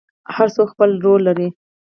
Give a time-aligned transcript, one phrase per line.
[0.35, 1.47] هر څوک خپل رول لري